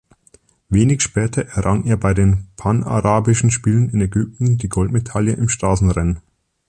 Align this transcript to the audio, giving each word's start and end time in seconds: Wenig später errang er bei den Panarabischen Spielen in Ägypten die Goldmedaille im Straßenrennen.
Wenig 0.69 1.03
später 1.03 1.43
errang 1.45 1.85
er 1.85 1.95
bei 1.95 2.15
den 2.15 2.47
Panarabischen 2.57 3.51
Spielen 3.51 3.89
in 3.89 4.01
Ägypten 4.01 4.57
die 4.57 4.67
Goldmedaille 4.67 5.33
im 5.33 5.47
Straßenrennen. 5.47 6.21